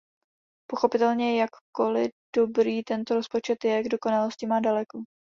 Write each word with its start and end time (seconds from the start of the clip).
Pochopitelně, 0.71 1.39
jakkoli 1.41 2.09
dobrý 2.35 2.83
tento 2.83 3.13
rozpočet 3.13 3.63
je, 3.63 3.83
k 3.83 3.87
dokonalosti 3.87 4.47
má 4.47 4.59
daleko. 4.59 5.01